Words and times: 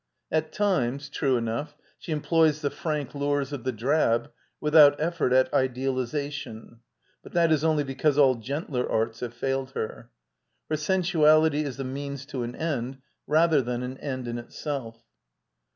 At 0.31 0.51
times, 0.51 1.09
true 1.09 1.37
enough, 1.37 1.75
she 1.99 2.11
employs 2.11 2.61
the 2.61 2.71
frank 2.71 3.13
lures 3.13 3.53
of 3.53 3.63
the 3.63 3.71
drab, 3.71 4.31
without 4.59 4.99
effort 4.99 5.31
at 5.31 5.53
idealization, 5.53 6.79
but 7.21 7.33
that 7.33 7.51
is 7.51 7.63
only 7.63 7.83
be 7.83 7.93
cause 7.93 8.17
all 8.17 8.33
gentler 8.33 8.91
arts 8.91 9.19
have 9.19 9.35
failed 9.35 9.73
her. 9.75 10.09
Her 10.71 10.77
sen 10.77 11.03
suality 11.03 11.63
is 11.63 11.79
a 11.79 11.83
means 11.83 12.25
to 12.33 12.41
an 12.41 12.55
end, 12.55 12.97
rather 13.27 13.61
than 13.61 13.83
an 13.83 13.99
end 13.99 14.27
in 14.27 14.39
itself. 14.39 15.03